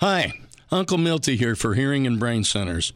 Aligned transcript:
Hi, 0.00 0.40
Uncle 0.70 0.98
Milty 0.98 1.36
here 1.36 1.56
for 1.56 1.72
Hearing 1.72 2.06
and 2.06 2.20
Brain 2.20 2.44
Centers. 2.44 2.92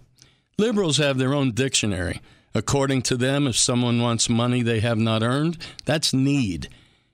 Liberals 0.58 0.98
have 0.98 1.16
their 1.16 1.32
own 1.32 1.52
dictionary. 1.52 2.20
According 2.54 3.00
to 3.02 3.16
them, 3.16 3.46
if 3.46 3.56
someone 3.56 4.02
wants 4.02 4.28
money 4.28 4.60
they 4.60 4.80
have 4.80 4.98
not 4.98 5.22
earned, 5.22 5.56
that's 5.86 6.12
need. 6.12 6.68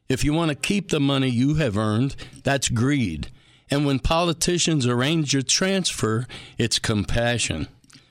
If 0.09 0.25
you 0.25 0.33
want 0.33 0.49
to 0.49 0.57
keep 0.57 0.91
the 0.91 0.99
money 0.99 1.29
you 1.29 1.55
have 1.55 1.79
earned, 1.79 2.17
that's 2.43 2.69
greed. 2.69 3.29
And 3.71 3.87
when 3.87 4.01
politicians 4.01 4.89
arrange 4.89 5.33
your 5.33 5.43
transfer, 5.43 6.27
it's 6.59 6.81
compassion. 6.81 7.69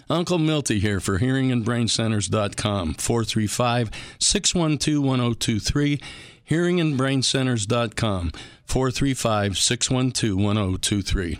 Uncle 0.09 0.39
Milty 0.39 0.79
here 0.79 1.01
for 1.01 1.19
hearingandbraincenters.com, 1.19 2.93
435 2.93 3.89
612 4.17 5.03
1023, 5.03 6.01
hearingandbraincenters.com, 6.49 8.31
435 8.65 9.57
612 9.57 10.37
1023. 10.37 11.39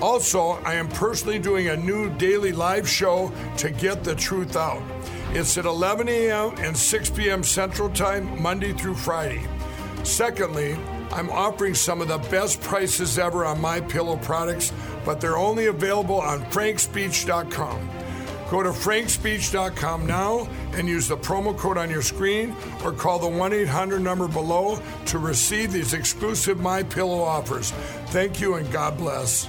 Also, 0.00 0.52
I 0.64 0.74
am 0.74 0.88
personally 0.88 1.38
doing 1.38 1.68
a 1.68 1.76
new 1.76 2.08
daily 2.16 2.52
live 2.52 2.88
show 2.88 3.32
to 3.58 3.70
get 3.70 4.02
the 4.02 4.14
truth 4.14 4.56
out. 4.56 4.82
It's 5.32 5.58
at 5.58 5.66
11 5.66 6.08
a.m. 6.08 6.54
and 6.58 6.76
6 6.76 7.10
p.m. 7.10 7.44
Central 7.44 7.90
Time, 7.90 8.42
Monday 8.42 8.72
through 8.72 8.94
Friday. 8.94 9.46
Secondly, 10.02 10.78
I'm 11.12 11.28
offering 11.30 11.74
some 11.74 12.00
of 12.00 12.08
the 12.08 12.18
best 12.18 12.60
prices 12.62 13.18
ever 13.18 13.44
on 13.44 13.60
my 13.60 13.80
pillow 13.80 14.16
products, 14.16 14.72
but 15.04 15.20
they're 15.20 15.36
only 15.36 15.66
available 15.66 16.20
on 16.20 16.40
frankspeech.com. 16.46 17.90
Go 18.50 18.62
to 18.64 18.70
frankspeech.com 18.70 20.06
now 20.06 20.48
and 20.72 20.88
use 20.88 21.06
the 21.06 21.16
promo 21.16 21.56
code 21.56 21.78
on 21.78 21.90
your 21.90 22.02
screen 22.02 22.56
or 22.84 22.92
call 22.92 23.18
the 23.18 23.28
1-800 23.28 24.00
number 24.00 24.26
below 24.26 24.80
to 25.06 25.18
receive 25.18 25.72
these 25.72 25.94
exclusive 25.94 26.58
my 26.58 26.82
pillow 26.82 27.20
offers. 27.20 27.70
Thank 28.06 28.40
you 28.40 28.54
and 28.54 28.70
God 28.72 28.96
bless. 28.96 29.48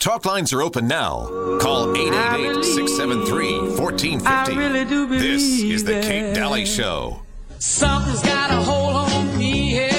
Talk 0.00 0.24
lines 0.24 0.50
are 0.54 0.62
open 0.62 0.88
now. 0.88 1.26
Call 1.60 1.94
888 1.94 2.64
673 2.64 3.76
1450. 3.78 5.18
This 5.18 5.42
is 5.60 5.84
the 5.84 6.00
Kate. 6.00 6.32
Dalley 6.34 6.64
Show. 6.64 7.20
Something's 7.58 8.22
got 8.22 8.50
a 8.50 8.62
hold 8.62 8.96
on 8.96 9.36
me 9.36 9.68
here. 9.68 9.90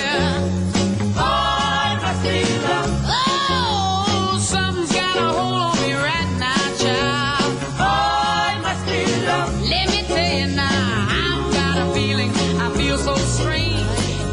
Oh, 1.16 2.00
must 2.02 2.24
be 2.24 2.42
love. 2.64 2.90
Oh, 3.06 4.40
something's 4.42 4.92
got 4.92 5.18
a 5.18 5.34
hold 5.38 5.54
on 5.54 5.80
me 5.84 5.94
right 5.94 6.36
now, 6.40 6.78
child. 6.82 7.54
Oh, 7.78 8.60
must 8.64 8.84
be 8.88 9.06
love. 9.28 9.54
Let 9.70 9.88
me 9.92 10.02
tell 10.08 10.34
you 10.40 10.48
now, 10.56 11.10
I've 11.12 11.54
got 11.54 11.78
a 11.78 11.94
feeling. 11.94 12.32
I 12.60 12.74
feel 12.76 12.98
so 12.98 13.14
strange. 13.18 13.86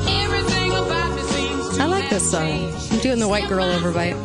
Everything 0.09 0.73
about 0.73 1.15
me 1.15 1.23
seems 1.25 1.79
I 1.79 1.85
like 1.85 2.09
this 2.09 2.31
song. 2.31 2.73
I'm 2.91 3.01
doing 3.01 3.19
the 3.19 3.29
white 3.29 3.51
girl 3.51 3.67
overbite. 3.67 4.17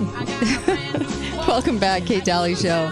Welcome 1.53 1.77
back, 1.77 2.07
Kate 2.07 2.25
Dalley 2.25 2.55
Show. 2.55 2.91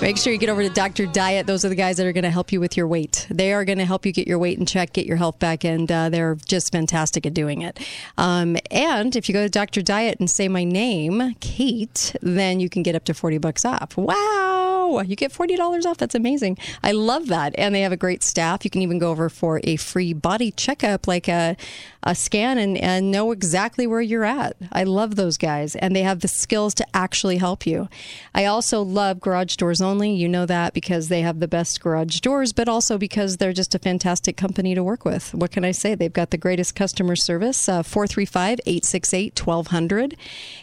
Make 0.00 0.16
sure 0.16 0.32
you 0.32 0.38
get 0.38 0.48
over 0.48 0.62
to 0.62 0.70
Dr. 0.70 1.04
Diet. 1.04 1.46
Those 1.46 1.66
are 1.66 1.68
the 1.68 1.74
guys 1.74 1.98
that 1.98 2.06
are 2.06 2.12
going 2.12 2.24
to 2.24 2.30
help 2.30 2.50
you 2.50 2.58
with 2.58 2.74
your 2.74 2.86
weight. 2.88 3.26
They 3.28 3.52
are 3.52 3.62
going 3.62 3.76
to 3.76 3.84
help 3.84 4.06
you 4.06 4.12
get 4.12 4.26
your 4.26 4.38
weight 4.38 4.58
in 4.58 4.64
check, 4.64 4.94
get 4.94 5.04
your 5.04 5.18
health 5.18 5.38
back, 5.38 5.64
and 5.64 5.92
uh, 5.92 6.08
they're 6.08 6.38
just 6.46 6.72
fantastic 6.72 7.26
at 7.26 7.34
doing 7.34 7.60
it. 7.60 7.78
Um, 8.16 8.56
and 8.70 9.14
if 9.14 9.28
you 9.28 9.34
go 9.34 9.42
to 9.42 9.50
Dr. 9.50 9.82
Diet 9.82 10.18
and 10.18 10.30
say 10.30 10.48
my 10.48 10.64
name, 10.64 11.34
Kate, 11.40 12.16
then 12.22 12.58
you 12.58 12.70
can 12.70 12.82
get 12.82 12.94
up 12.94 13.04
to 13.04 13.12
40 13.12 13.36
bucks 13.36 13.66
off. 13.66 13.98
Wow! 13.98 14.79
You 14.88 15.16
get 15.16 15.32
$40 15.32 15.84
off. 15.84 15.98
That's 15.98 16.14
amazing. 16.14 16.58
I 16.82 16.92
love 16.92 17.28
that. 17.28 17.54
And 17.56 17.74
they 17.74 17.82
have 17.82 17.92
a 17.92 17.96
great 17.96 18.22
staff. 18.22 18.64
You 18.64 18.70
can 18.70 18.82
even 18.82 18.98
go 18.98 19.10
over 19.10 19.28
for 19.28 19.60
a 19.64 19.76
free 19.76 20.12
body 20.12 20.50
checkup, 20.50 21.06
like 21.06 21.28
a, 21.28 21.56
a 22.02 22.14
scan, 22.14 22.58
and, 22.58 22.78
and 22.78 23.10
know 23.10 23.30
exactly 23.32 23.86
where 23.86 24.00
you're 24.00 24.24
at. 24.24 24.56
I 24.72 24.84
love 24.84 25.16
those 25.16 25.36
guys. 25.36 25.76
And 25.76 25.94
they 25.94 26.02
have 26.02 26.20
the 26.20 26.28
skills 26.28 26.74
to 26.74 26.86
actually 26.94 27.36
help 27.36 27.66
you. 27.66 27.88
I 28.34 28.46
also 28.46 28.82
love 28.82 29.20
Garage 29.20 29.56
Doors 29.56 29.80
Only. 29.80 30.12
You 30.12 30.28
know 30.28 30.46
that 30.46 30.72
because 30.72 31.08
they 31.08 31.20
have 31.20 31.40
the 31.40 31.48
best 31.48 31.80
garage 31.80 32.20
doors, 32.20 32.52
but 32.52 32.68
also 32.68 32.98
because 32.98 33.36
they're 33.36 33.52
just 33.52 33.74
a 33.74 33.78
fantastic 33.78 34.36
company 34.36 34.74
to 34.74 34.82
work 34.82 35.04
with. 35.04 35.34
What 35.34 35.50
can 35.50 35.64
I 35.64 35.72
say? 35.72 35.94
They've 35.94 36.12
got 36.12 36.30
the 36.30 36.38
greatest 36.38 36.74
customer 36.74 37.16
service, 37.16 37.68
uh, 37.68 37.82
435 37.82 38.60
868 38.66 39.46
1200. 39.46 40.16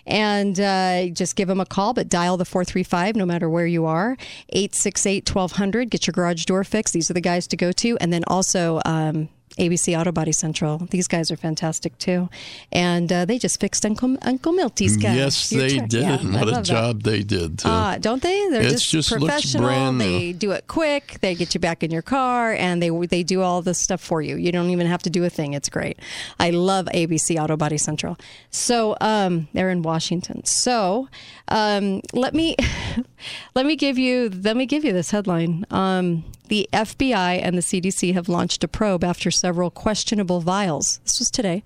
And 0.05 0.59
uh, 0.59 1.07
just 1.07 1.35
give 1.35 1.47
them 1.47 1.59
a 1.59 1.65
call, 1.65 1.93
but 1.93 2.09
dial 2.09 2.37
the 2.37 2.45
435 2.45 3.15
no 3.15 3.25
matter 3.25 3.49
where 3.49 3.67
you 3.67 3.85
are. 3.85 4.16
868 4.49 5.33
1200. 5.33 5.89
Get 5.89 6.07
your 6.07 6.11
garage 6.13 6.45
door 6.45 6.63
fixed. 6.63 6.93
These 6.93 7.09
are 7.09 7.13
the 7.13 7.21
guys 7.21 7.47
to 7.47 7.57
go 7.57 7.71
to. 7.73 7.97
And 7.99 8.11
then 8.11 8.23
also, 8.27 8.81
um, 8.85 9.29
ABC 9.57 9.99
Auto 9.99 10.11
Body 10.11 10.31
Central. 10.31 10.77
These 10.89 11.07
guys 11.07 11.31
are 11.31 11.37
fantastic 11.37 11.97
too, 11.97 12.29
and 12.71 13.11
uh, 13.11 13.25
they 13.25 13.37
just 13.37 13.59
fixed 13.59 13.85
Uncle 13.85 14.17
Uncle 14.21 14.51
Milty's 14.53 14.97
car. 14.97 15.13
Yes, 15.13 15.51
Your 15.51 15.61
they 15.61 15.77
did. 15.79 15.93
Yeah, 15.93 16.17
what 16.17 16.25
a 16.25 16.51
love 16.51 16.53
that. 16.53 16.65
job 16.65 17.03
they 17.03 17.23
did. 17.23 17.59
too. 17.59 17.69
Uh, 17.69 17.97
don't 17.97 18.21
they? 18.21 18.49
They're 18.49 18.63
just, 18.63 18.89
just 18.89 19.11
looks 19.11 19.23
professional. 19.23 19.93
They 19.93 20.33
do 20.33 20.51
it 20.51 20.67
quick. 20.67 21.17
They 21.21 21.35
get 21.35 21.53
you 21.53 21.59
back 21.59 21.83
in 21.83 21.91
your 21.91 22.01
car, 22.01 22.53
and 22.53 22.81
they 22.81 22.89
they 23.07 23.23
do 23.23 23.41
all 23.41 23.61
the 23.61 23.73
stuff 23.73 24.01
for 24.01 24.21
you. 24.21 24.35
You 24.35 24.51
don't 24.51 24.69
even 24.69 24.87
have 24.87 25.03
to 25.03 25.09
do 25.09 25.23
a 25.23 25.29
thing. 25.29 25.53
It's 25.53 25.69
great. 25.69 25.99
I 26.39 26.51
love 26.51 26.85
ABC 26.87 27.41
Auto 27.41 27.57
Body 27.57 27.77
Central. 27.77 28.17
So 28.51 28.95
um, 29.01 29.47
they're 29.53 29.69
in 29.69 29.81
Washington. 29.81 30.45
So 30.45 31.09
um, 31.47 32.01
let 32.13 32.33
me 32.33 32.55
let 33.55 33.65
me 33.65 33.75
give 33.75 33.97
you 33.97 34.29
let 34.29 34.57
me 34.57 34.65
give 34.65 34.83
you 34.83 34.93
this 34.93 35.11
headline. 35.11 35.65
Um, 35.71 36.23
the 36.47 36.69
FBI 36.73 37.39
and 37.41 37.57
the 37.57 37.61
CDC 37.61 38.13
have 38.13 38.29
launched 38.29 38.63
a 38.63 38.67
probe 38.67 39.03
after 39.03 39.31
several 39.31 39.69
questionable 39.69 40.41
vials. 40.41 40.99
This 41.03 41.19
was 41.19 41.29
today. 41.29 41.63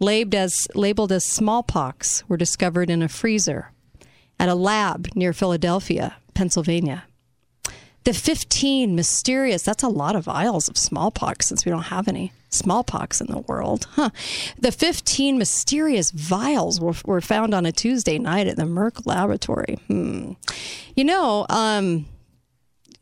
Labeled 0.00 0.34
as 0.34 0.66
labeled 0.74 1.12
as 1.12 1.24
smallpox 1.24 2.28
were 2.28 2.36
discovered 2.36 2.90
in 2.90 3.02
a 3.02 3.08
freezer 3.08 3.70
at 4.38 4.48
a 4.48 4.54
lab 4.54 5.08
near 5.14 5.32
Philadelphia, 5.32 6.16
Pennsylvania. 6.34 7.04
The 8.04 8.12
15 8.12 8.94
mysterious, 8.94 9.62
that's 9.62 9.82
a 9.82 9.88
lot 9.88 10.14
of 10.14 10.24
vials 10.24 10.68
of 10.68 10.76
smallpox 10.76 11.46
since 11.46 11.64
we 11.64 11.70
don't 11.70 11.84
have 11.84 12.06
any 12.06 12.32
smallpox 12.50 13.20
in 13.20 13.28
the 13.28 13.38
world. 13.38 13.86
Huh. 13.92 14.10
The 14.58 14.72
15 14.72 15.38
mysterious 15.38 16.10
vials 16.10 16.80
were, 16.80 16.94
were 17.06 17.22
found 17.22 17.54
on 17.54 17.64
a 17.64 17.72
Tuesday 17.72 18.18
night 18.18 18.46
at 18.46 18.56
the 18.56 18.64
Merck 18.64 19.06
laboratory. 19.06 19.78
Hmm. 19.86 20.32
You 20.94 21.04
know, 21.04 21.46
um, 21.48 22.04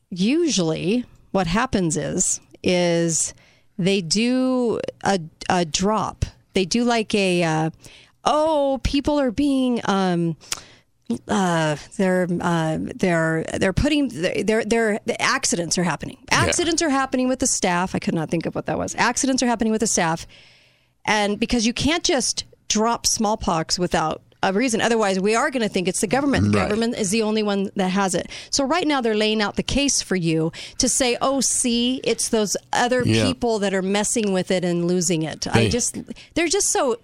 usually 0.08 1.04
what 1.32 1.46
happens 1.46 1.96
is 1.96 2.40
is 2.62 3.34
they 3.78 4.00
do 4.00 4.80
a, 5.02 5.20
a 5.50 5.64
drop 5.64 6.24
they 6.54 6.64
do 6.64 6.84
like 6.84 7.14
a 7.14 7.42
uh, 7.42 7.70
oh 8.24 8.80
people 8.84 9.18
are 9.18 9.32
being 9.32 9.80
um 9.84 10.36
uh, 11.28 11.76
they're 11.96 12.26
uh, 12.40 12.78
they're 12.96 13.44
they're 13.58 13.72
putting 13.72 14.08
they're 14.08 14.64
they're 14.64 14.98
the 15.04 15.20
accidents 15.20 15.76
are 15.78 15.82
happening. 15.82 16.18
Accidents 16.30 16.80
are 16.80 16.88
happening 16.88 17.28
with 17.28 17.38
the 17.40 17.46
staff. 17.46 17.94
I 17.94 17.98
could 17.98 18.14
not 18.14 18.30
think 18.30 18.46
of 18.46 18.54
what 18.54 18.66
that 18.66 18.78
was. 18.78 18.94
Accidents 18.96 19.42
are 19.42 19.46
happening 19.46 19.72
with 19.72 19.80
the 19.80 19.86
staff, 19.86 20.26
and 21.04 21.38
because 21.38 21.66
you 21.66 21.72
can't 21.72 22.04
just 22.04 22.44
drop 22.68 23.06
smallpox 23.06 23.78
without 23.78 24.22
a 24.42 24.52
reason. 24.52 24.80
Otherwise, 24.80 25.20
we 25.20 25.34
are 25.34 25.50
going 25.50 25.62
to 25.62 25.68
think 25.68 25.88
it's 25.88 26.00
the 26.00 26.06
government. 26.06 26.52
The 26.52 26.58
Right. 26.58 26.68
government 26.68 26.96
is 26.96 27.10
the 27.10 27.22
only 27.22 27.42
one 27.42 27.70
that 27.76 27.90
has 27.90 28.14
it. 28.14 28.28
So 28.50 28.64
right 28.64 28.86
now, 28.86 29.00
they're 29.00 29.14
laying 29.16 29.40
out 29.40 29.56
the 29.56 29.62
case 29.62 30.02
for 30.02 30.16
you 30.16 30.50
to 30.78 30.88
say, 30.88 31.16
"Oh, 31.20 31.40
see, 31.40 32.00
it's 32.04 32.28
those 32.28 32.56
other 32.72 33.02
Yeah. 33.04 33.26
people 33.26 33.58
that 33.60 33.72
are 33.74 33.82
messing 33.82 34.32
with 34.32 34.50
it 34.50 34.64
and 34.64 34.86
losing 34.86 35.22
it." 35.22 35.46
I 35.52 35.68
just 35.68 35.96
they're 36.34 36.48
just 36.48 36.68
so. 36.70 36.96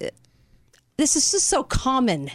This 0.96 1.14
is 1.14 1.30
just 1.30 1.46
so 1.46 1.62
common 1.62 2.30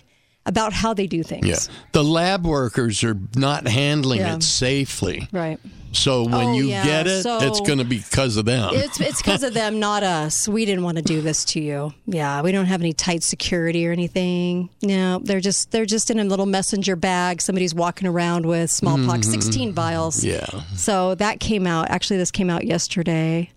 about 0.45 0.73
how 0.73 0.94
they 0.94 1.07
do 1.07 1.23
things. 1.23 1.47
Yeah. 1.47 1.59
The 1.91 2.03
lab 2.03 2.45
workers 2.45 3.03
are 3.03 3.17
not 3.35 3.67
handling 3.67 4.19
Yeah. 4.21 4.35
it 4.35 4.44
safely. 4.44 5.27
Right. 5.31 5.59
So 5.94 6.24
when 6.24 6.34
Oh, 6.50 6.54
you 6.54 6.66
yeah. 6.68 6.84
get 6.84 7.07
it, 7.07 7.24
So- 7.24 7.40
it's 7.40 7.62
going 7.62 7.78
to 7.80 7.86
be 7.86 8.00
because 8.00 8.38
of 8.38 8.45
them. 8.45 8.72
It's 8.74 9.00
it's 9.00 9.22
because 9.22 9.44
of 9.44 9.54
them, 9.54 9.80
not 9.80 10.04
us. 10.04 10.48
We 10.48 10.66
didn't 10.66 10.84
want 10.84 10.98
to 10.98 11.04
do 11.04 11.22
this 11.22 11.45
to 11.45 11.62
you. 11.62 11.94
Yeah, 12.07 12.42
we 12.42 12.51
don't 12.51 12.66
have 12.66 12.81
any 12.81 12.94
tight 12.94 13.24
security 13.24 13.88
or 13.88 13.92
anything. 13.92 14.69
No, 14.81 15.19
they're 15.24 15.40
just 15.40 15.72
they're 15.72 15.86
just 15.86 16.10
in 16.12 16.19
a 16.19 16.24
little 16.24 16.45
messenger 16.45 16.95
bag. 16.95 17.42
Somebody's 17.42 17.74
walking 17.75 18.07
around 18.07 18.45
with 18.45 18.69
smallpox, 18.72 19.28
sixteen 19.30 19.72
vials. 19.74 20.24
yeah. 20.24 20.45
So 20.75 21.16
that 21.16 21.40
came 21.40 21.66
out. 21.68 21.90
Actually, 21.90 22.18
this 22.18 22.31
came 22.31 22.50
out 22.50 22.66
yesterday, 22.66 23.50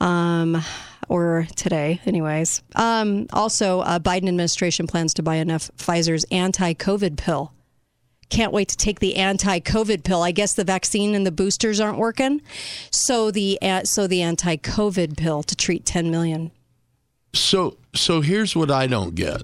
um, 0.00 0.62
or 1.08 1.46
today, 1.56 2.00
anyways. 2.06 2.62
Um, 2.76 3.26
also, 3.32 3.80
uh, 3.80 3.98
Biden 3.98 4.28
administration 4.28 4.86
plans 4.86 5.14
to 5.14 5.22
buy 5.22 5.36
enough 5.36 5.70
Pfizer's 5.78 6.24
anti-COVID 6.30 7.16
pill. 7.16 7.52
Can't 8.30 8.52
wait 8.52 8.68
to 8.68 8.76
take 8.76 9.00
the 9.00 9.16
anti-COVID 9.16 10.04
pill. 10.04 10.22
I 10.22 10.32
guess 10.32 10.52
the 10.54 10.64
vaccine 10.64 11.14
and 11.14 11.26
the 11.26 11.32
boosters 11.32 11.80
aren't 11.80 11.98
working, 11.98 12.42
so 12.90 13.30
the 13.30 13.58
uh, 13.62 13.84
so 13.84 14.06
the 14.06 14.22
anti-COVID 14.22 15.16
pill 15.16 15.42
to 15.42 15.56
treat 15.56 15.84
10 15.86 16.10
million. 16.10 16.50
So 17.32 17.76
so 17.94 18.20
here's 18.20 18.54
what 18.54 18.70
I 18.70 18.86
don't 18.86 19.14
get. 19.14 19.42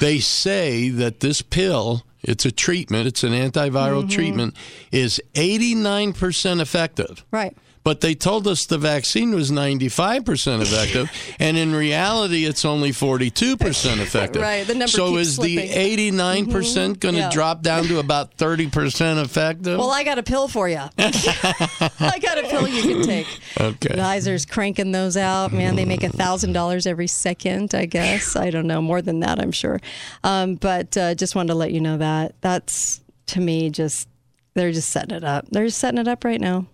They 0.00 0.18
say 0.20 0.88
that 0.88 1.20
this 1.20 1.42
pill, 1.42 2.02
it's 2.22 2.44
a 2.46 2.50
treatment, 2.50 3.06
it's 3.06 3.22
an 3.22 3.32
antiviral 3.32 4.00
Mm-hmm. 4.00 4.08
treatment, 4.08 4.56
is 4.90 5.20
89% 5.34 6.60
effective. 6.60 7.24
Right. 7.30 7.56
But 7.82 8.02
they 8.02 8.14
told 8.14 8.46
us 8.46 8.66
the 8.66 8.76
vaccine 8.76 9.34
was 9.34 9.50
95% 9.50 10.60
effective, 10.60 11.10
and 11.40 11.56
in 11.56 11.74
reality, 11.74 12.44
it's 12.44 12.64
only 12.66 12.90
42% 12.90 13.98
effective. 14.00 14.42
Right, 14.42 14.66
the 14.66 14.74
number 14.74 14.88
so 14.88 15.16
is 15.16 15.36
slipping. 15.36 15.56
the 15.56 15.96
89% 16.12 17.00
going 17.00 17.14
to 17.14 17.20
Yeah. 17.22 17.30
drop 17.30 17.62
down 17.62 17.84
to 17.84 17.98
about 17.98 18.36
30% 18.36 19.22
effective? 19.24 19.78
Well, 19.78 19.90
I 19.90 20.04
got 20.04 20.18
a 20.18 20.22
pill 20.22 20.46
for 20.46 20.68
you. 20.68 20.76
I 20.98 22.18
got 22.22 22.38
a 22.38 22.42
pill 22.50 22.68
you 22.68 22.82
can 22.82 23.02
take. 23.02 23.26
okay. 23.58 23.94
Pfizer's 23.94 24.44
cranking 24.44 24.92
those 24.92 25.16
out. 25.16 25.52
Man, 25.52 25.76
they 25.76 25.84
make 25.86 26.02
a 26.02 26.10
thousand 26.10 26.52
dollars 26.52 26.86
every 26.86 27.06
second. 27.06 27.74
I 27.74 27.86
guess 27.86 28.36
I 28.36 28.50
don't 28.50 28.66
know 28.66 28.82
more 28.82 29.00
than 29.00 29.20
that. 29.20 29.40
I'm 29.40 29.52
sure, 29.52 29.80
um, 30.22 30.56
but 30.56 30.96
uh, 30.96 31.14
just 31.14 31.34
wanted 31.34 31.48
to 31.48 31.54
let 31.54 31.72
you 31.72 31.80
know 31.80 31.96
that 31.96 32.34
that's 32.42 33.00
to 33.28 33.40
me 33.40 33.70
just 33.70 34.06
they're 34.54 34.72
just 34.72 34.90
setting 34.90 35.16
it 35.16 35.24
up. 35.24 35.46
They're 35.50 35.64
just 35.66 35.78
setting 35.78 35.98
it 35.98 36.08
up 36.08 36.24
right 36.24 36.40
now. 36.40 36.66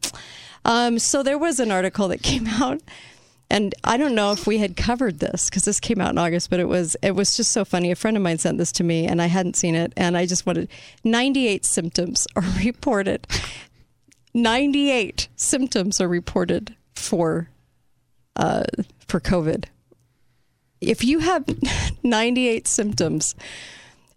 Um, 0.67 0.99
so 0.99 1.23
there 1.23 1.39
was 1.39 1.59
an 1.61 1.71
article 1.71 2.09
that 2.09 2.23
came 2.23 2.47
out. 2.47 2.83
And 3.49 3.75
I 3.85 3.97
don't 3.97 4.17
know 4.17 4.33
if 4.33 4.47
we 4.47 4.59
had 4.59 4.77
covered 4.77 5.21
this 5.21 5.49
because 5.49 5.65
this 5.65 5.79
came 5.79 6.01
out 6.01 6.11
in 6.11 6.19
August, 6.19 6.51
but 6.51 6.59
it 6.59 6.67
was 6.69 6.97
it 7.01 7.13
was 7.13 7.37
just 7.37 7.53
so 7.53 7.65
funny. 7.65 7.93
A 7.93 7.95
friend 7.95 8.17
of 8.17 8.23
mine 8.23 8.39
sent 8.39 8.59
this 8.59 8.73
to 8.73 8.85
me, 8.85 9.07
and 9.07 9.23
I 9.23 9.27
hadn't 9.27 9.55
seen 9.55 9.77
it, 9.77 9.93
and 9.97 10.17
I 10.17 10.27
just 10.27 10.47
wanted 10.47 10.69
98 11.05 11.65
symptoms 11.65 12.27
are 12.37 12.43
reported 12.59 13.29
98 14.37 15.29
symptoms 15.35 15.99
are 15.99 16.09
reported 16.09 16.77
for 16.95 17.49
uh, 18.37 18.65
for 19.09 19.19
COVID. 19.19 19.65
If 20.83 21.03
you 21.03 21.21
have 21.21 21.47
98 22.03 22.69
symptoms, 22.69 23.35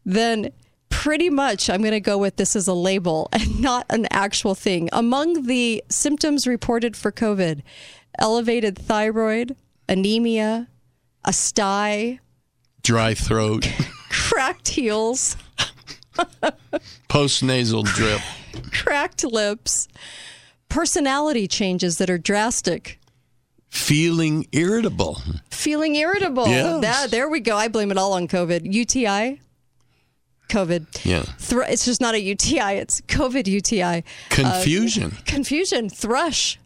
then 0.06 0.52
pretty 0.90 1.30
much 1.30 1.70
I'm 1.70 1.82
going 1.82 1.92
to 1.92 2.00
go 2.00 2.18
with 2.18 2.36
this 2.38 2.56
as 2.56 2.68
a 2.68 2.74
label 2.74 3.30
and 3.34 3.60
not 3.62 3.86
an 3.90 4.08
actual 4.12 4.56
thing. 4.56 4.90
Among 4.92 5.44
the 5.48 5.84
symptoms 5.90 6.46
reported 6.48 6.96
for 6.98 7.12
COVID, 7.12 7.62
elevated 8.18 8.78
thyroid, 8.78 9.56
anemia, 9.88 10.68
a 11.26 11.34
sty, 11.34 12.20
Dry 12.82 13.14
throat, 13.14 13.70
cracked 14.10 14.70
heels, 14.70 15.36
postnasal 17.10 17.84
drip. 17.86 18.22
cracked 18.72 19.24
lips, 19.24 19.88
personality 20.70 21.48
changes 21.48 21.98
that 21.98 22.10
are 22.10 22.18
drastic. 22.18 23.00
feeling 23.70 24.48
irritable. 24.52 25.22
feeling 25.52 25.96
irritable. 25.96 26.48
Yes. 26.48 26.82
That, 26.82 27.12
there 27.12 27.30
we 27.30 27.42
go. 27.42 27.56
I 27.58 27.68
blame 27.68 27.92
it 27.92 27.98
all 27.98 28.14
on 28.14 28.28
COVID. 28.28 28.62
UTI, 28.72 29.42
COVID. 30.50 31.06
Yeah. 31.06 31.24
Thr- 31.38 31.64
it's 31.64 31.86
just 31.86 32.02
not 32.02 32.16
a 32.16 32.22
UTI. 32.22 32.78
It's 32.78 33.02
COVID 33.02 33.48
UTI. 33.48 34.04
Confusion. 34.30 35.12
Confusion. 35.26 35.90
Thrush. 35.90 36.60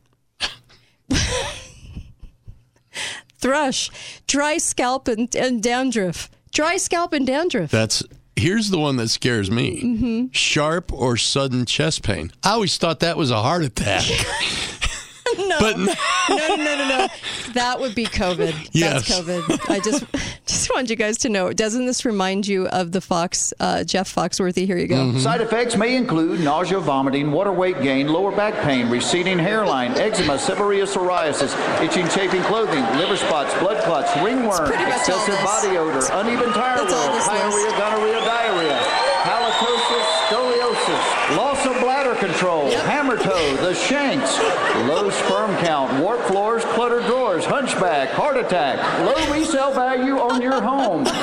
Thrush. 3.38 3.90
Dry 4.28 4.58
scalp 4.58 5.08
and, 5.08 5.34
and 5.36 5.62
dandruff. 5.62 6.30
Dry 6.54 6.78
scalp 6.78 7.14
and 7.14 7.28
dandruff. 7.28 7.72
That's 7.72 8.04
here's 8.36 8.70
the 8.70 8.80
one 8.80 8.96
that 8.98 9.10
scares 9.10 9.52
me. 9.52 9.82
Mm-hmm. 9.82 10.26
Sharp 10.32 10.92
or 10.94 11.18
sudden 11.18 11.66
chest 11.66 12.04
pain. 12.04 12.32
I 12.44 12.52
always 12.52 12.78
thought 12.78 13.02
that 13.02 13.18
was 13.18 13.32
a 13.32 13.42
heart 13.42 13.64
attack. 13.64 14.06
no. 15.48 15.60
But 15.60 15.78
no, 15.78 15.86
no, 16.30 16.48
no, 16.48 16.56
no, 16.56 16.78
no, 16.78 16.88
no. 16.88 17.08
That 17.54 17.80
would 17.80 17.96
be 17.96 18.06
COVID. 18.06 18.70
Yes. 18.72 19.08
That's 19.08 19.20
COVID. 19.20 19.70
I 19.70 19.80
just 19.80 20.06
just 20.46 20.74
want 20.74 20.90
you 20.90 20.96
guys 20.96 21.18
to 21.20 21.30
know. 21.30 21.54
Doesn't 21.54 21.86
this 21.86 22.06
remind 22.06 22.48
you 22.48 22.68
of 22.68 22.92
the 22.92 23.02
Fox, 23.02 23.54
uh, 23.60 23.84
Jeff 23.84 24.14
Foxworthy? 24.14 24.66
Here 24.66 24.78
you 24.78 24.88
go. 24.88 24.96
Mm-hmm. 24.96 25.20
Side 25.20 25.42
effects 25.42 25.76
may 25.76 25.96
include 25.96 26.40
nausea, 26.40 26.80
vomiting, 26.80 27.32
water 27.32 27.52
weight 27.52 27.82
gain, 27.82 28.08
lower 28.08 28.36
back 28.36 28.54
pain, 28.64 28.90
receding 28.90 29.38
hairline, 29.40 29.92
eczema, 29.92 30.34
seborrhea 30.38 30.86
psoriasis, 30.86 31.54
itching, 31.84 32.08
chafing 32.10 32.42
clothing, 32.44 32.84
liver 32.98 33.18
spots, 33.18 33.54
blood 33.60 33.84
clots, 33.84 34.16
ringworm, 34.24 34.68
pretty 34.68 34.84
much 34.84 35.10
all 35.10 35.20
excessive 35.20 35.44
body 35.44 35.78
odor, 35.78 36.06
uneven 36.14 36.54
tire 36.54 36.78
That's 36.78 36.94
all 36.94 37.12
wheels, 37.12 37.26
this 37.26 37.28
diarrhea, 37.28 37.72
gonorrhea, 37.78 38.23
control, 43.18 43.36
hammer 43.36 43.58
toe, 43.58 43.66
the 43.68 43.74
shanks, 43.74 44.38
low 44.88 45.10
sperm 45.10 45.56
count, 45.64 46.02
warp 46.02 46.22
floors, 46.22 46.64
cluttered 46.66 47.06
drawers, 47.06 47.46
hunchback, 47.46 48.10
heart 48.10 48.38
attack, 48.38 48.80
low 49.06 49.34
resale 49.34 49.72
value 49.74 50.18
on 50.18 50.42
your 50.42 50.62
home. 50.62 51.04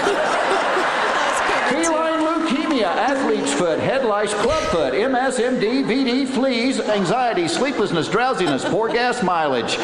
That's 1.20 1.40
COVID 1.40 1.70
too. 1.70 1.84
Feline 1.84 2.20
leukemia, 2.20 2.86
athlete's 2.86 3.52
foot, 3.52 3.78
head 3.78 4.04
lice, 4.04 4.34
clubfoot, 4.34 4.92
MSMD, 4.94 5.84
VD, 5.84 6.28
fleas, 6.28 6.80
anxiety, 6.80 7.48
sleeplessness, 7.48 8.08
drowsiness, 8.08 8.64
poor 8.64 8.88
gas 8.92 9.22
mileage, 9.22 9.74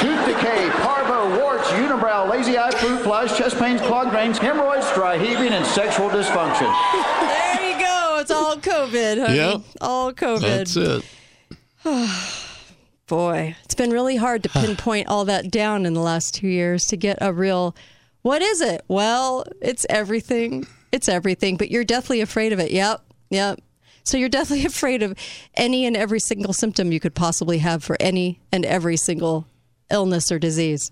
tooth 0.00 0.26
decay, 0.26 0.70
parvo, 0.82 1.38
warts, 1.40 1.68
unibrow, 1.70 2.28
lazy 2.30 2.58
eye, 2.58 2.70
fruit 2.72 3.00
flies, 3.02 3.36
chest 3.36 3.58
pains, 3.58 3.80
clogged 3.80 4.10
drains, 4.10 4.38
hemorrhoids, 4.38 4.90
dry 4.94 5.18
heaving, 5.18 5.52
and 5.52 5.64
sexual 5.66 6.08
dysfunction. 6.08 6.72
There 7.56 7.70
you 7.70 7.80
go. 7.80 8.18
It's 8.20 8.30
all 8.30 8.56
COVID. 8.56 9.18
honey. 9.18 9.36
Yep. 9.36 9.60
All 9.80 10.12
COVID. 10.12 10.40
that's 10.40 10.76
it. 10.76 11.04
Boy, 13.06 13.54
it's 13.64 13.74
been 13.74 13.90
really 13.90 14.16
hard 14.16 14.42
to 14.42 14.48
pinpoint 14.48 15.08
all 15.08 15.24
that 15.26 15.50
down 15.50 15.86
in 15.86 15.94
the 15.94 16.00
last 16.00 16.34
two 16.34 16.48
years 16.48 16.86
to 16.88 16.96
get 16.96 17.18
a 17.20 17.32
real. 17.32 17.76
What 18.22 18.42
is 18.42 18.60
it? 18.60 18.82
Well, 18.88 19.44
it's 19.60 19.86
everything. 19.88 20.66
It's 20.90 21.08
everything, 21.08 21.56
but 21.56 21.70
you're 21.70 21.84
deathly 21.84 22.20
afraid 22.20 22.52
of 22.52 22.58
it. 22.58 22.72
Yep. 22.72 23.02
Yep. 23.30 23.60
So 24.02 24.16
you're 24.16 24.28
deathly 24.28 24.64
afraid 24.66 25.02
of 25.02 25.16
any 25.54 25.86
and 25.86 25.96
every 25.96 26.20
single 26.20 26.52
symptom 26.52 26.90
you 26.92 27.00
could 27.00 27.14
possibly 27.14 27.58
have 27.58 27.84
for 27.84 27.96
any 28.00 28.40
and 28.50 28.64
every 28.64 28.96
single 28.96 29.46
illness 29.90 30.32
or 30.32 30.38
disease. 30.38 30.90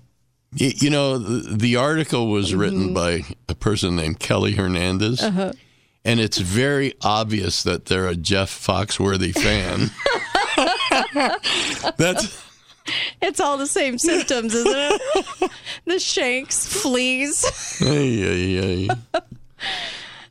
You 0.52 0.90
know, 0.90 1.18
the, 1.18 1.56
the 1.56 1.76
article 1.76 2.28
was 2.28 2.50
mm-hmm. 2.50 2.60
written 2.60 2.94
by 2.94 3.24
a 3.48 3.56
person 3.56 3.96
named 3.96 4.20
Kelly 4.20 4.52
Hernandez, 4.52 5.20
uh-huh. 5.20 5.52
and 6.04 6.20
it's 6.20 6.38
very 6.38 6.94
obvious 7.02 7.64
that 7.64 7.86
they're 7.86 8.06
a 8.06 8.14
Jeff 8.14 8.50
Foxworthy 8.50 9.34
fan. 9.34 9.90
That's 11.96 12.42
It's 13.22 13.40
all 13.40 13.56
the 13.56 13.66
same 13.66 13.98
symptoms, 13.98 14.54
isn't 14.54 14.72
it? 14.76 15.50
the 15.86 15.98
shanks, 15.98 16.66
fleas. 16.66 17.44
ay, 17.80 18.58
ay, 18.60 18.88
ay. 18.90 19.20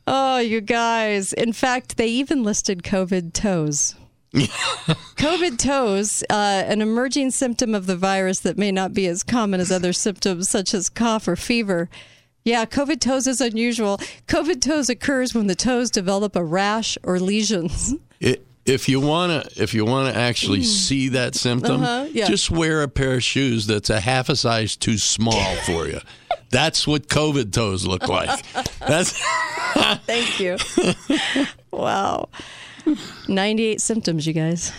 Oh, 0.06 0.38
you 0.38 0.60
guys. 0.60 1.32
In 1.32 1.52
fact, 1.52 1.96
they 1.96 2.08
even 2.08 2.42
listed 2.42 2.82
COVID 2.82 3.32
toes. 3.32 3.94
COVID 4.34 5.58
toes, 5.58 6.24
uh, 6.28 6.64
an 6.66 6.82
emerging 6.82 7.30
symptom 7.30 7.74
of 7.74 7.86
the 7.86 7.96
virus 7.96 8.40
that 8.40 8.58
may 8.58 8.72
not 8.72 8.92
be 8.92 9.06
as 9.06 9.22
common 9.22 9.60
as 9.60 9.70
other 9.70 9.92
symptoms 9.92 10.50
such 10.50 10.74
as 10.74 10.88
cough 10.88 11.28
or 11.28 11.36
fever. 11.36 11.88
Yeah, 12.44 12.66
COVID 12.66 13.00
toes 13.00 13.26
is 13.26 13.40
unusual. 13.40 13.98
COVID 14.26 14.60
toes 14.60 14.90
occurs 14.90 15.34
when 15.34 15.46
the 15.46 15.54
toes 15.54 15.90
develop 15.90 16.36
a 16.36 16.44
rash 16.44 16.98
or 17.02 17.18
lesions. 17.18 17.94
It, 18.20 18.44
if 18.66 18.88
you 18.88 19.00
wanna, 19.00 19.44
if 19.56 19.74
you 19.74 19.84
wanna 19.84 20.10
actually 20.12 20.62
see 20.62 21.08
that 21.10 21.34
symptom, 21.34 21.80
Mm. 21.80 21.84
Uh-huh, 21.84 22.08
yeah. 22.12 22.26
just 22.26 22.50
wear 22.50 22.82
a 22.82 22.88
pair 22.88 23.14
of 23.14 23.22
shoes 23.24 23.66
that's 23.66 23.90
a 23.90 24.00
half 24.00 24.28
a 24.28 24.36
size 24.36 24.76
too 24.76 24.98
small 24.98 25.56
for 25.66 25.86
you. 25.88 26.00
That's 26.50 26.86
what 26.86 27.08
COVID 27.08 27.52
toes 27.52 27.84
look 27.84 28.06
like. 28.06 28.44
That's 28.78 29.20
Thank 30.06 30.38
you. 30.38 30.56
wow. 31.72 32.28
98 33.28 33.80
symptoms, 33.80 34.24
you 34.26 34.34
guys. 34.34 34.72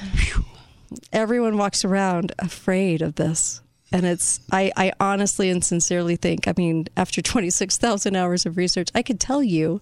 Everyone 1.12 1.58
walks 1.58 1.84
around 1.84 2.32
afraid 2.40 3.02
of 3.02 3.16
this. 3.16 3.62
And 3.92 4.06
it's, 4.06 4.40
I, 4.52 4.72
I 4.78 4.94
honestly 5.00 5.50
and 5.50 5.64
sincerely 5.64 6.16
think, 6.16 6.48
I 6.48 6.54
mean, 6.56 6.88
after 6.96 7.22
26,000 7.22 8.16
hours 8.16 8.46
of 8.46 8.56
research, 8.58 8.90
I 8.96 9.02
could 9.02 9.20
tell 9.20 9.44
you 9.44 9.82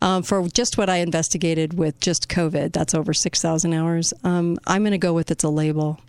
um, 0.00 0.22
for 0.22 0.46
just 0.48 0.78
what 0.78 0.88
I 0.88 0.96
investigated 0.96 1.74
with 1.74 1.98
just 2.00 2.28
COVID, 2.28 2.72
that's 2.72 2.94
over 2.94 3.12
6,000 3.12 3.72
hours. 3.72 4.14
Um, 4.24 4.58
I'm 4.66 4.82
going 4.82 4.92
to 4.92 4.98
go 4.98 5.12
with 5.12 5.30
it's 5.30 5.44
a 5.44 5.48
label. 5.48 6.00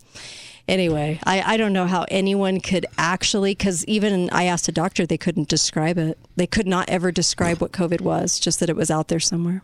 Anyway, 0.68 1.20
I, 1.24 1.42
I 1.54 1.58
don't 1.58 1.74
know 1.74 1.88
how 1.88 2.06
anyone 2.10 2.60
could 2.60 2.86
actually, 2.98 3.52
because 3.52 3.84
even 3.86 4.30
I 4.30 4.44
asked 4.44 4.68
a 4.68 4.72
doctor, 4.72 5.08
they 5.08 5.18
couldn't 5.18 5.50
describe 5.50 5.98
it. 5.98 6.20
They 6.36 6.46
could 6.46 6.68
not 6.68 6.88
ever 6.90 7.12
describe 7.12 7.60
what 7.60 7.72
COVID 7.72 8.02
was, 8.02 8.40
just 8.40 8.60
that 8.60 8.70
it 8.70 8.76
was 8.76 8.92
out 8.92 9.08
there 9.08 9.20
somewhere. 9.20 9.64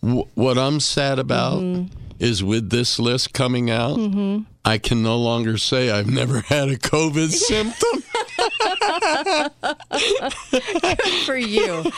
What 0.00 0.56
I'm 0.56 0.80
sad 0.80 1.18
about 1.18 1.60
Mm-hmm. 1.60 1.94
is 2.18 2.42
with 2.42 2.70
this 2.70 2.98
list 2.98 3.34
coming 3.34 3.70
out, 3.70 3.98
I 4.64 4.78
can 4.78 5.02
no 5.02 5.18
longer 5.18 5.58
say 5.58 5.90
I've 5.90 6.08
never 6.08 6.40
had 6.40 6.68
a 6.68 6.76
COVID 6.76 7.28
symptom. 7.32 8.02
Good 9.90 11.24
for 11.26 11.36
you. 11.36 11.90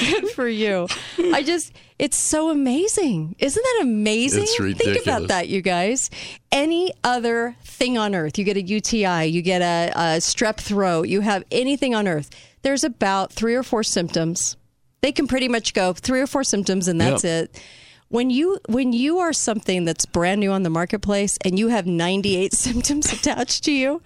Good 0.00 0.28
for 0.30 0.48
you. 0.48 0.86
I 1.32 1.42
just, 1.42 1.72
it's 1.98 2.16
so 2.18 2.50
amazing. 2.50 3.34
Isn't 3.38 3.62
that 3.62 3.78
amazing? 3.82 4.44
It's 4.44 4.56
Think 4.78 5.02
about 5.02 5.28
that, 5.28 5.48
you 5.48 5.62
guys. 5.62 6.10
Any 6.52 6.92
other 7.02 7.56
thing 7.64 7.98
on 7.98 8.14
earth, 8.14 8.38
you 8.38 8.44
get 8.44 8.56
a 8.56 8.62
UTI, 8.62 9.26
you 9.26 9.42
get 9.42 9.62
a, 9.62 9.92
a 9.94 10.02
strep 10.18 10.56
throat, 10.56 11.08
you 11.08 11.20
have 11.20 11.44
anything 11.50 11.94
on 11.94 12.06
earth, 12.08 12.30
there's 12.62 12.84
about 12.84 13.32
three 13.32 13.54
or 13.54 13.62
four 13.62 13.82
symptoms. 13.82 14.56
They 15.00 15.12
can 15.12 15.26
pretty 15.26 15.48
much 15.48 15.74
go 15.74 15.92
three 15.92 16.20
or 16.20 16.26
four 16.26 16.44
symptoms 16.44 16.88
and 16.88 17.00
that's 17.00 17.24
Yep. 17.24 17.50
it. 17.50 17.62
When 18.08 18.30
you 18.30 18.58
when 18.68 18.92
you 18.92 19.18
are 19.18 19.32
something 19.32 19.84
that's 19.84 20.06
brand 20.06 20.40
new 20.40 20.52
on 20.52 20.62
the 20.62 20.70
marketplace 20.70 21.36
and 21.44 21.58
you 21.58 21.68
have 21.68 21.84
98 21.86 22.52
symptoms 22.54 23.12
attached 23.12 23.64
to 23.64 23.72
you, 23.72 24.00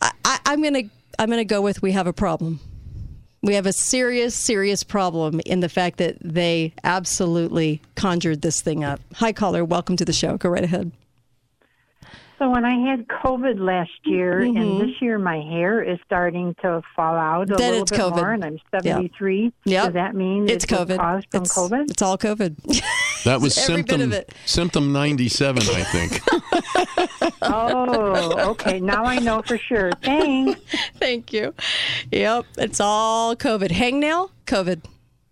I, 0.00 0.10
I, 0.24 0.38
I'm 0.46 0.62
gonna 0.62 0.82
I'm 1.18 1.30
gonna 1.30 1.44
go 1.44 1.60
with 1.62 1.82
we 1.82 1.92
have 1.92 2.06
a 2.06 2.12
problem. 2.12 2.60
We 3.42 3.54
have 3.56 3.66
a 3.66 3.72
serious, 3.74 4.34
serious 4.34 4.82
problem 4.82 5.38
in 5.44 5.60
the 5.60 5.68
fact 5.68 5.98
that 5.98 6.16
they 6.22 6.72
absolutely 6.82 7.82
conjured 7.94 8.40
this 8.40 8.62
thing 8.62 8.82
up. 8.82 9.00
Hi, 9.16 9.32
caller. 9.34 9.64
Welcome 9.64 9.96
to 9.98 10.04
the 10.06 10.14
show. 10.14 10.38
Go 10.38 10.48
right 10.48 10.64
ahead. 10.64 10.92
So 12.38 12.50
when 12.50 12.64
I 12.64 12.90
had 12.90 13.06
COVID 13.06 13.60
last 13.60 13.90
year, 14.04 14.40
and 14.40 14.80
this 14.80 15.00
year 15.00 15.18
my 15.18 15.36
hair 15.40 15.82
is 15.82 15.98
starting 16.04 16.54
to 16.62 16.82
fall 16.96 17.14
out 17.16 17.42
a 17.50 17.52
Mm-hmm. 17.52 17.56
Then 17.58 17.70
little 17.70 17.82
it's 17.82 17.90
bit 17.92 18.00
COVID. 18.00 18.16
more, 18.16 18.32
and 18.32 18.44
I'm 18.44 18.58
73. 18.72 19.52
Yep. 19.66 19.84
Does 19.84 19.94
that 19.94 20.14
mean 20.14 20.48
It's 20.48 20.64
it 20.64 20.70
was 20.72 20.80
COVID. 20.80 20.96
caused 20.96 21.26
from 21.30 21.42
it's, 21.42 21.56
COVID? 21.56 21.90
It's 21.90 22.02
all 22.02 22.18
COVID. 22.18 22.82
That 23.24 23.40
was 23.40 23.56
Every 23.56 23.82
bit 23.82 23.88
symptom 23.88 24.00
of 24.02 24.12
it. 24.12 24.34
symptom 24.44 24.92
97, 24.92 25.62
I 25.62 25.82
think. 25.84 26.20
oh, 27.42 28.50
okay. 28.50 28.80
Now 28.80 29.04
I 29.04 29.18
know 29.18 29.42
for 29.42 29.56
sure. 29.58 29.92
Thanks. 30.02 30.60
Thank 30.98 31.32
you. 31.32 31.54
Yep, 32.12 32.44
it's 32.58 32.80
all 32.80 33.34
COVID. 33.34 33.70
Hangnail, 33.70 34.30
COVID. 34.46 34.84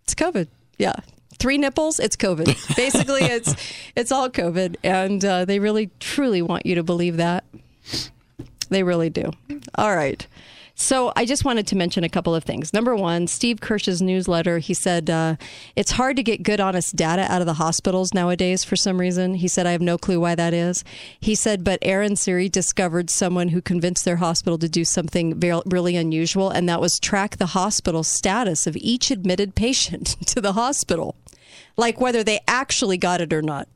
It's 0.05 0.15
COVID. 0.15 0.49
Yeah. 0.79 0.95
Three 1.39 1.59
nipples, 1.59 1.99
it's 2.01 2.17
COVID. 2.17 2.77
Basically, 2.77 3.23
it's 3.23 3.55
it's 3.97 4.13
all 4.13 4.31
COVID, 4.31 4.77
and 4.85 5.25
uh, 5.25 5.45
they 5.45 5.59
really 5.59 5.91
truly 6.01 6.41
want 6.41 6.65
you 6.67 6.77
to 6.77 6.83
believe 6.83 7.17
that. 7.19 7.45
They 8.69 8.83
really 8.85 9.11
do. 9.11 9.33
All 9.75 9.95
right. 9.95 10.27
So 10.75 11.13
I 11.15 11.27
just 11.27 11.45
wanted 11.45 11.67
to 11.69 11.77
mention 11.77 12.03
a 12.03 12.09
couple 12.09 12.35
of 12.35 12.45
things. 12.45 12.73
Number 12.73 12.97
one, 12.97 13.27
Steve 13.27 13.61
Kirsch's 13.61 14.01
newsletter. 14.01 14.59
He 14.59 14.75
said 14.75 15.11
uh, 15.11 15.37
it's 15.77 15.93
hard 15.93 16.17
to 16.17 16.23
get 16.23 16.43
good, 16.43 16.61
honest 16.61 16.97
data 16.97 17.31
out 17.31 17.41
of 17.41 17.47
the 17.47 17.55
hospitals 17.55 18.15
nowadays 18.15 18.65
for 18.65 18.77
some 18.77 18.99
reason. 18.99 19.35
He 19.35 19.49
said 19.49 19.67
I 19.67 19.73
have 19.73 19.83
no 19.83 19.99
clue 19.99 20.19
why 20.19 20.35
that 20.35 20.55
is. 20.55 20.83
He 21.21 21.35
said, 21.35 21.63
but 21.63 21.79
Aaron 21.83 22.17
Siri 22.17 22.49
discovered 22.49 23.11
someone 23.11 23.49
who 23.49 23.61
convinced 23.61 24.05
their 24.05 24.17
hospital 24.17 24.59
to 24.59 24.69
do 24.69 24.85
something 24.85 25.39
very, 25.39 25.61
really 25.67 25.97
unusual, 25.97 26.51
and 26.51 26.69
that 26.69 26.81
was 26.81 26.99
track 26.99 27.37
the 27.37 27.47
hospital 27.47 28.03
status 28.03 28.67
of 28.67 28.77
each 28.77 29.11
admitted 29.11 29.55
patient 29.55 30.17
to 30.27 30.41
the 30.41 30.55
hospital, 30.55 31.17
like 31.77 32.01
whether 32.01 32.25
they 32.25 32.41
actually 32.49 32.97
got 32.97 33.21
it 33.21 33.33
or 33.33 33.43
not. 33.43 33.69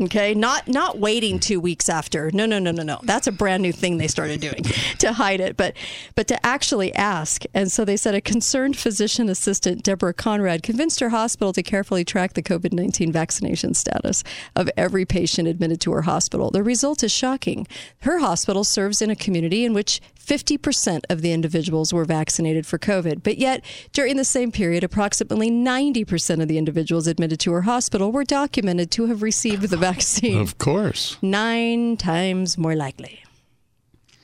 Okay, 0.00 0.34
not 0.34 0.66
not 0.66 0.98
waiting 0.98 1.38
two 1.38 1.60
weeks 1.60 1.88
after. 1.88 2.28
No, 2.32 2.46
no, 2.46 2.58
no, 2.58 2.72
no, 2.72 2.82
no. 2.82 2.98
That's 3.04 3.28
a 3.28 3.32
brand 3.32 3.62
new 3.62 3.70
thing 3.70 3.96
they 3.96 4.08
started 4.08 4.40
doing 4.40 4.62
to 4.98 5.12
hide 5.12 5.38
it, 5.40 5.56
but 5.56 5.76
but 6.16 6.26
to 6.28 6.46
actually 6.46 6.92
ask. 6.96 7.44
And 7.54 7.70
so 7.70 7.84
they 7.84 7.96
said 7.96 8.12
a 8.12 8.20
concerned 8.20 8.76
physician 8.76 9.28
assistant, 9.28 9.84
Deborah 9.84 10.12
Conrad, 10.12 10.64
convinced 10.64 10.98
her 10.98 11.10
hospital 11.10 11.52
to 11.52 11.62
carefully 11.62 12.04
track 12.04 12.32
the 12.32 12.42
COVID 12.42 12.72
nineteen 12.72 13.12
vaccination 13.12 13.72
status 13.72 14.24
of 14.56 14.68
every 14.76 15.04
patient 15.04 15.46
admitted 15.46 15.80
to 15.82 15.92
her 15.92 16.02
hospital. 16.02 16.50
The 16.50 16.64
result 16.64 17.04
is 17.04 17.12
shocking. 17.12 17.64
Her 18.00 18.18
hospital 18.18 18.64
serves 18.64 19.00
in 19.00 19.10
a 19.10 19.16
community 19.16 19.64
in 19.64 19.74
which 19.74 20.00
50% 20.24 21.00
of 21.10 21.20
the 21.20 21.32
individuals 21.32 21.92
were 21.92 22.04
vaccinated 22.04 22.66
for 22.66 22.78
COVID. 22.78 23.22
But 23.22 23.38
yet, 23.38 23.62
during 23.92 24.16
the 24.16 24.24
same 24.24 24.50
period, 24.50 24.82
approximately 24.82 25.50
90% 25.50 26.40
of 26.40 26.48
the 26.48 26.56
individuals 26.56 27.06
admitted 27.06 27.40
to 27.40 27.52
her 27.52 27.62
hospital 27.62 28.10
were 28.10 28.24
documented 28.24 28.90
to 28.92 29.06
have 29.06 29.22
received 29.22 29.68
the 29.68 29.76
vaccine. 29.92 30.38
of 30.40 30.56
course. 30.58 31.16
Nine 31.22 31.96
times 31.96 32.56
more 32.58 32.74
likely. 32.76 33.20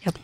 Yep. 0.05 0.17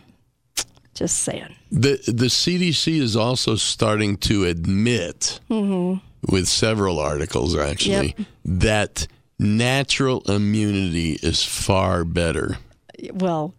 Just 0.95 1.19
saying. 1.19 1.55
The 1.71 1.99
the 2.07 2.29
CDC 2.31 3.01
is 3.01 3.17
also 3.17 3.57
starting 3.57 4.17
to 4.29 4.45
admit, 4.45 5.41
mm-hmm. 5.51 5.99
with 6.33 6.47
several 6.49 6.99
articles 6.99 7.57
actually, 7.57 8.15
Yep. 8.17 8.27
that 8.45 9.07
natural 9.39 10.23
immunity 10.29 11.19
is 11.23 11.45
far 11.45 12.05
better. 12.05 12.57
Well, 13.13 13.53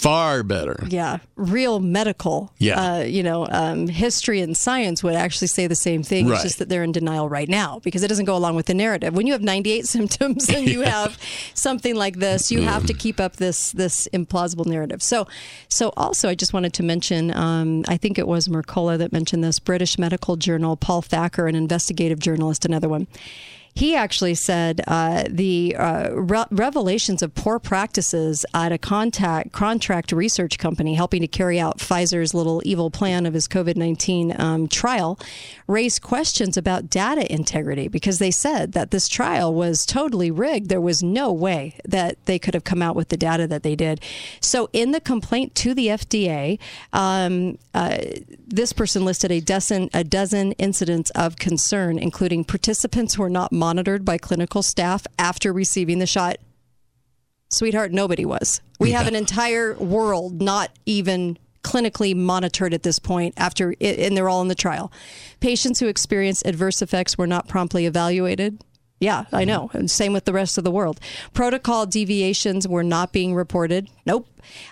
Far 0.00 0.42
better. 0.42 0.82
yeah, 0.88 1.18
real 1.36 1.78
medical, 1.78 2.52
Yeah. 2.58 2.80
uh, 2.80 2.98
you 3.00 3.22
know, 3.22 3.46
um, 3.50 3.86
history 3.86 4.40
and 4.40 4.56
science 4.56 5.02
would 5.02 5.14
actually 5.14 5.48
say 5.48 5.66
the 5.66 5.74
same 5.74 6.02
thing. 6.02 6.26
Right. 6.26 6.36
It's 6.36 6.42
just 6.44 6.58
that 6.58 6.70
they're 6.70 6.82
in 6.82 6.92
denial 6.92 7.28
right 7.28 7.48
now 7.48 7.80
because 7.84 8.02
it 8.02 8.08
doesn't 8.08 8.24
go 8.24 8.34
along 8.34 8.56
with 8.56 8.64
the 8.64 8.72
narrative. 8.74 9.14
When 9.14 9.26
you 9.26 9.34
have 9.34 9.42
98 9.42 9.86
symptoms 9.96 10.48
and 10.48 10.66
you 10.66 10.80
have 10.80 11.18
something 11.52 11.94
like 11.94 12.16
this, 12.16 12.50
you 12.50 12.62
have 12.62 12.86
to 12.86 12.94
keep 12.94 13.20
up 13.20 13.36
this 13.36 13.72
this 13.72 14.08
implausible 14.14 14.64
narrative. 14.64 15.02
So, 15.02 15.26
so 15.68 15.92
also, 15.98 16.30
I 16.30 16.34
just 16.34 16.54
wanted 16.54 16.72
to 16.74 16.82
mention, 16.82 17.34
um, 17.36 17.84
I 17.86 17.98
think 17.98 18.18
it 18.18 18.26
was 18.26 18.48
Mercola 18.48 18.96
that 18.96 19.12
mentioned 19.12 19.44
this 19.44 19.58
British 19.58 19.98
Medical 19.98 20.36
Journal, 20.36 20.76
Paul 20.76 21.02
Thacker, 21.02 21.46
an 21.46 21.54
investigative 21.54 22.20
journalist, 22.20 22.64
another 22.64 22.88
one. 22.88 23.06
He 23.74 23.94
actually 23.94 24.34
said 24.34 24.82
uh, 24.86 25.24
the 25.28 25.76
uh, 25.76 26.10
re- 26.12 26.44
revelations 26.50 27.22
of 27.22 27.34
poor 27.34 27.58
practices 27.58 28.44
at 28.52 28.72
a 28.72 28.78
contact 28.78 29.52
contract 29.52 30.12
research 30.12 30.58
company 30.58 30.94
helping 30.94 31.22
to 31.22 31.28
carry 31.28 31.60
out 31.60 31.78
Pfizer's 31.78 32.34
little 32.34 32.60
evil 32.64 32.90
plan 32.90 33.26
of 33.26 33.34
his 33.34 33.48
COVID 33.48 33.76
nineteen 33.76 34.38
um, 34.40 34.68
trial 34.68 35.18
raised 35.66 36.02
questions 36.02 36.56
about 36.56 36.90
data 36.90 37.32
integrity 37.32 37.88
because 37.88 38.18
they 38.18 38.30
said 38.30 38.72
that 38.72 38.90
this 38.90 39.08
trial 39.08 39.54
was 39.54 39.86
totally 39.86 40.30
rigged. 40.30 40.68
There 40.68 40.80
was 40.80 41.02
no 41.02 41.32
way 41.32 41.76
that 41.84 42.24
they 42.26 42.38
could 42.38 42.54
have 42.54 42.64
come 42.64 42.82
out 42.82 42.96
with 42.96 43.08
the 43.08 43.16
data 43.16 43.46
that 43.46 43.62
they 43.62 43.76
did. 43.76 44.00
So, 44.40 44.68
in 44.72 44.90
the 44.90 45.00
complaint 45.00 45.54
to 45.56 45.74
the 45.74 45.88
FDA, 45.88 46.58
um, 46.92 47.58
uh, 47.72 47.98
this 48.46 48.72
person 48.72 49.04
listed 49.04 49.30
a 49.30 49.40
dozen 49.40 49.88
a 49.94 50.04
dozen 50.04 50.52
incidents 50.52 51.10
of 51.10 51.36
concern, 51.36 51.98
including 51.98 52.44
participants 52.44 53.14
who 53.14 53.22
were 53.22 53.30
not 53.30 53.52
monitored 53.60 54.04
by 54.04 54.18
clinical 54.18 54.62
staff 54.62 55.06
after 55.18 55.52
receiving 55.52 56.00
the 56.00 56.06
shot. 56.06 56.38
Sweetheart, 57.50 57.92
nobody 57.92 58.24
was. 58.24 58.60
We 58.80 58.92
have 58.92 59.06
an 59.06 59.14
entire 59.14 59.74
world 59.74 60.40
not 60.40 60.70
even 60.86 61.38
clinically 61.62 62.16
monitored 62.16 62.72
at 62.72 62.82
this 62.82 62.98
point 62.98 63.34
after 63.36 63.74
and 63.80 64.16
they're 64.16 64.28
all 64.28 64.40
in 64.40 64.48
the 64.48 64.54
trial. 64.54 64.90
Patients 65.40 65.78
who 65.78 65.88
experienced 65.88 66.46
adverse 66.46 66.80
effects 66.80 67.18
were 67.18 67.26
not 67.26 67.48
promptly 67.48 67.86
evaluated. 67.86 68.64
Yeah, 68.98 69.24
I 69.32 69.42
mm-hmm. 69.42 69.48
know. 69.48 69.70
And 69.72 69.90
same 69.90 70.12
with 70.12 70.24
the 70.24 70.32
rest 70.32 70.58
of 70.58 70.64
the 70.64 70.70
world. 70.70 71.00
Protocol 71.32 71.86
deviations 71.86 72.66
were 72.66 72.84
not 72.84 73.12
being 73.12 73.34
reported. 73.34 73.88
Nope. 74.06 74.26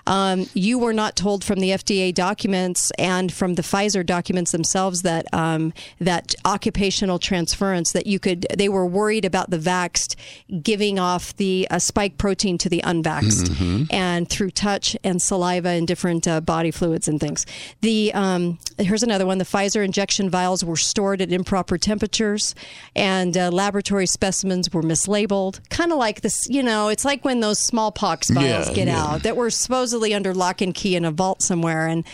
Um, 0.07 0.47
you 0.55 0.79
were 0.79 0.93
not 0.93 1.17
told 1.17 1.45
from 1.45 1.61
the 1.61 1.71
FDA 1.71 2.13
documents 2.15 2.91
and 2.99 3.33
from 3.33 3.55
the 3.55 3.63
Pfizer 3.63 4.05
documents 4.05 4.53
themselves 4.53 5.03
that 5.03 5.27
um, 5.33 5.73
that 6.01 6.35
occupational 6.45 7.19
transference 7.19 7.93
that 7.93 8.07
you 8.07 8.19
could. 8.19 8.47
They 8.57 8.69
were 8.69 8.87
worried 8.87 9.25
about 9.25 9.51
the 9.51 9.59
vaxxed 9.59 10.15
giving 10.63 10.99
off 10.99 11.37
the 11.37 11.67
uh, 11.71 11.79
spike 11.79 12.19
protein 12.19 12.59
to 12.59 12.69
the 12.69 12.81
unvaxxed, 12.85 13.89
and 13.93 14.29
through 14.29 14.51
touch 14.51 14.97
and 15.05 15.21
saliva 15.21 15.69
and 15.71 15.87
different 15.87 16.27
uh, 16.27 16.41
body 16.41 16.71
fluids 16.71 17.09
and 17.09 17.21
things. 17.21 17.47
The 17.81 18.13
um, 18.15 18.59
here's 18.79 19.03
another 19.03 19.27
one. 19.27 19.39
The 19.39 19.45
Pfizer 19.45 19.85
injection 19.85 20.31
vials 20.31 20.65
were 20.65 20.77
stored 20.77 21.21
at 21.21 21.33
improper 21.33 21.79
temperatures, 21.79 22.55
and 22.97 23.37
uh, 23.37 23.51
laboratory 23.51 24.07
specimens 24.07 24.73
were 24.73 24.83
mislabeled. 24.83 25.61
Kind 25.71 25.93
of 25.93 25.99
like 25.99 26.21
this, 26.23 26.49
you 26.49 26.63
know. 26.63 26.89
It's 26.89 27.05
like 27.05 27.25
when 27.25 27.41
those 27.41 27.59
smallpox 27.59 28.31
vials 28.31 28.69
Yeah, 28.69 28.75
get 28.75 28.89
yeah. 28.89 29.03
out 29.05 29.23
that 29.23 29.37
were 29.37 29.51
supposedly 29.59 30.15
under 30.15 30.35
lock 30.35 30.61
and 30.61 30.75
key 30.75 30.97
in 30.97 31.05
a 31.05 31.11
vault 31.11 31.43
somewhere, 31.43 31.87
and 31.87 32.05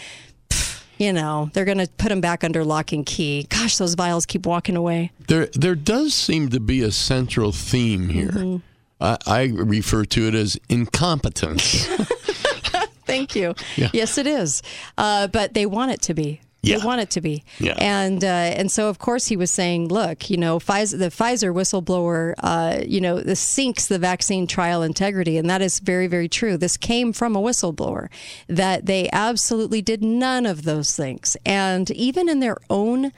you 0.98 1.12
know 1.12 1.50
they're 1.52 1.64
going 1.64 1.78
to 1.78 1.88
put 1.98 2.08
them 2.08 2.20
back 2.20 2.44
under 2.44 2.64
lock 2.64 2.92
and 2.92 3.04
key. 3.04 3.46
Gosh, 3.48 3.76
those 3.78 3.94
vials 3.94 4.26
keep 4.26 4.46
walking 4.46 4.76
away. 4.76 5.12
There 5.28 5.46
there 5.54 5.74
does 5.74 6.14
seem 6.14 6.48
to 6.50 6.60
be 6.60 6.82
a 6.82 6.90
central 6.90 7.52
theme 7.52 8.08
here. 8.08 8.30
Mm-hmm. 8.30 8.56
I, 9.00 9.18
I 9.26 9.42
refer 9.44 10.04
to 10.04 10.28
it 10.28 10.34
as 10.34 10.58
incompetence. 10.68 11.86
Thank 13.06 13.36
you. 13.36 13.54
Yeah. 13.76 13.90
Yes, 13.92 14.16
it 14.18 14.26
is, 14.26 14.62
uh, 14.96 15.26
but 15.28 15.54
they 15.54 15.66
want 15.66 15.92
it 15.92 16.00
to 16.02 16.14
be. 16.14 16.40
Yeah. 16.64 16.78
They 16.78 16.86
want 16.86 17.00
it 17.00 17.10
to 17.10 17.20
be. 17.20 17.44
Yeah. 17.58 17.74
And 17.78 18.22
uh, 18.22 18.26
and 18.26 18.70
so 18.70 18.88
of 18.88 18.98
course 18.98 19.26
he 19.26 19.36
was 19.36 19.50
saying, 19.50 19.88
look, 19.88 20.30
you 20.30 20.36
know, 20.36 20.58
Pfizer, 20.58 20.98
the 20.98 21.06
Pfizer 21.06 21.54
whistleblower, 21.54 22.34
uh, 22.38 22.82
you 22.86 23.00
know, 23.00 23.20
this 23.20 23.40
sinks 23.40 23.86
the 23.86 23.98
vaccine 23.98 24.46
trial 24.46 24.82
integrity, 24.82 25.36
and 25.36 25.48
that 25.50 25.62
is 25.62 25.80
very 25.80 26.06
very 26.06 26.28
true. 26.28 26.56
This 26.56 26.76
came 26.76 27.12
from 27.12 27.36
a 27.36 27.40
whistleblower 27.40 28.08
that 28.48 28.86
they 28.86 29.08
absolutely 29.12 29.82
did 29.82 30.02
none 30.02 30.46
of 30.46 30.64
those 30.64 30.96
things, 30.96 31.36
and 31.44 31.90
even 31.90 32.28
in 32.28 32.40
their 32.40 32.56
own 32.70 33.12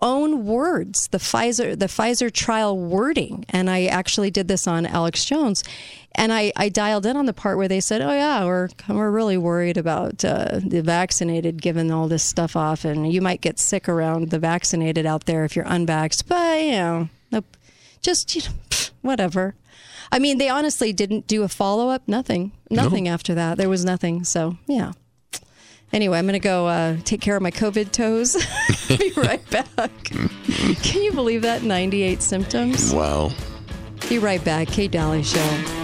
own 0.00 0.44
words, 0.44 1.08
the 1.08 1.18
Pfizer 1.18 1.78
the 1.78 1.86
Pfizer 1.86 2.30
trial 2.32 2.76
wording, 2.76 3.44
and 3.48 3.70
I 3.70 3.86
actually 3.86 4.30
did 4.30 4.48
this 4.48 4.66
on 4.66 4.84
Alex 4.84 5.24
Jones, 5.24 5.62
and 6.14 6.32
I, 6.32 6.52
I 6.56 6.68
dialed 6.68 7.06
in 7.06 7.16
on 7.16 7.26
the 7.26 7.32
part 7.32 7.56
where 7.56 7.68
they 7.68 7.80
said, 7.80 8.02
"Oh 8.02 8.12
yeah, 8.12 8.44
we're 8.44 8.68
we're 8.88 9.10
really 9.10 9.36
worried 9.36 9.76
about 9.76 10.24
uh, 10.24 10.60
the 10.64 10.82
vaccinated 10.82 11.62
giving 11.62 11.90
all 11.90 12.08
this 12.08 12.22
stuff 12.24 12.56
off, 12.56 12.84
and 12.84 13.12
you 13.12 13.20
might 13.20 13.40
get 13.40 13.58
sick 13.58 13.88
around 13.88 14.30
the 14.30 14.38
vaccinated 14.38 15.06
out 15.06 15.26
there 15.26 15.44
if 15.44 15.56
you're 15.56 15.64
unvaxxed." 15.64 16.24
But 16.28 16.62
you 16.62 16.72
know, 16.72 17.08
nope, 17.30 17.56
just 18.02 18.34
you 18.34 18.42
know, 18.42 18.56
pff, 18.70 18.90
whatever. 19.00 19.54
I 20.10 20.18
mean, 20.18 20.36
they 20.36 20.50
honestly 20.50 20.92
didn't 20.92 21.26
do 21.26 21.42
a 21.42 21.48
follow 21.48 21.88
up. 21.88 22.02
Nothing, 22.06 22.52
nothing 22.70 23.08
after 23.08 23.34
that. 23.34 23.56
There 23.56 23.70
was 23.70 23.84
nothing. 23.84 24.24
So 24.24 24.58
yeah. 24.66 24.92
Anyway, 25.92 26.18
I'm 26.18 26.24
going 26.24 26.32
to 26.32 26.38
go 26.38 26.66
uh, 26.66 26.96
take 27.04 27.20
care 27.20 27.36
of 27.36 27.42
my 27.42 27.50
COVID 27.50 27.92
toes. 27.92 28.34
Be 28.88 29.12
right 29.14 29.50
back. 29.50 30.04
Can 30.04 31.02
you 31.02 31.12
believe 31.12 31.42
that? 31.42 31.64
98 31.64 32.22
symptoms. 32.22 32.94
Wow. 32.94 33.30
Be 34.08 34.18
right 34.18 34.42
back. 34.42 34.68
Kate 34.68 34.90
Dalley 34.90 35.22
Show. 35.22 35.81